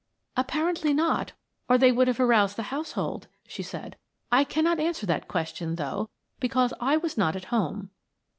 "Apparently 0.35 0.95
not, 0.95 1.33
or 1.69 1.77
they 1.77 1.91
would 1.91 2.07
have 2.07 2.19
aroused 2.19 2.55
the 2.55 2.63
household," 2.73 3.27
she 3.47 3.61
said. 3.61 3.97
"I 4.31 4.43
cannot 4.43 4.79
answer 4.79 5.05
that 5.05 5.27
question, 5.27 5.75
though, 5.75 6.09
because 6.39 6.73
I 6.79 6.97
was 6.97 7.19
not 7.19 7.35
at 7.35 7.45
home." 7.53 7.91